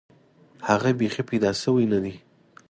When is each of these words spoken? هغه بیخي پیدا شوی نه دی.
هغه 0.69 0.89
بیخي 0.99 1.23
پیدا 1.29 1.51
شوی 1.61 1.85
نه 1.93 1.99
دی. 2.03 2.13